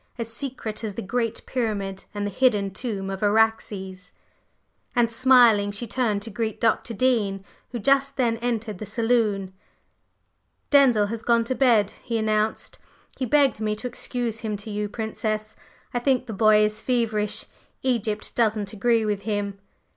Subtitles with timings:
[0.17, 4.11] "As secret as the Great Pyramid and the hidden tomb of Araxes!"
[4.95, 6.95] And smiling, she turned to greet Dr.
[6.95, 9.53] Dean, who just then entered the saloon.
[10.71, 12.79] "Denzil has gone to bed," he announced.
[13.19, 15.55] "He begged me to excuse him to you, Princess.
[15.93, 17.45] I think the boy is feverish.
[17.83, 19.59] Egypt doesn't agree with him."